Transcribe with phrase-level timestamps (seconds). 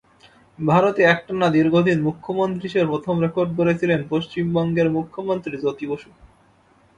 [0.59, 6.09] ভারতে একটানা দীর্ঘদিন মুখ্যমন্ত্রী হিসেবে প্রথম রেকর্ড গড়েছিলেন পশ্চিমবঙ্গের মুখ্যমন্ত্রী জ্যোতি বসু।